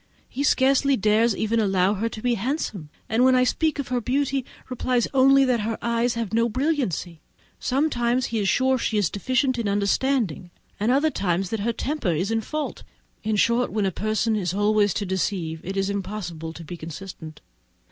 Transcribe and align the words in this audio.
He 0.27 0.41
scarcely 0.41 0.97
dares 0.97 1.37
even 1.37 1.59
allow 1.59 1.93
her 1.93 2.09
to 2.09 2.23
be 2.23 2.33
handsome, 2.33 2.89
and 3.07 3.23
when 3.23 3.35
I 3.35 3.43
speak 3.43 3.77
of 3.77 3.89
her 3.89 4.01
beauty, 4.01 4.43
replies 4.67 5.07
only 5.13 5.45
that 5.45 5.59
her 5.59 5.77
eyes 5.79 6.15
have 6.15 6.33
no 6.33 6.49
brilliancy! 6.49 7.21
Sometimes 7.59 8.25
he 8.25 8.39
is 8.39 8.49
sure 8.49 8.79
she 8.79 8.97
is 8.97 9.11
deficient 9.11 9.59
in 9.59 9.69
understanding, 9.69 10.49
and 10.79 10.91
at 10.91 10.95
others 11.03 11.51
that 11.51 11.59
her 11.59 11.71
temper 11.71 12.07
only 12.07 12.21
is 12.21 12.31
in 12.31 12.41
fault. 12.41 12.81
In 13.23 13.35
short, 13.35 13.71
when 13.71 13.85
a 13.85 13.91
person 13.91 14.35
is 14.35 14.55
always 14.55 14.95
to 14.95 15.05
deceive, 15.05 15.61
it 15.63 15.77
is 15.77 15.87
impossible 15.91 16.51
to 16.51 16.63
be 16.63 16.77
consistent. 16.77 17.39